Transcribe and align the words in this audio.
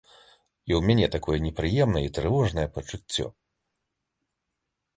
І 0.69 0.75
ў 0.75 0.79
мяне 0.89 1.09
такое 1.15 1.35
непрыемнае 1.45 2.03
і 2.07 2.11
трывожнае 2.17 2.65
пачуццё. 2.77 3.29